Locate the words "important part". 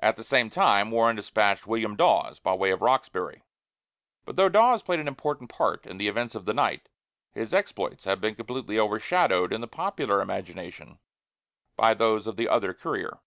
5.08-5.86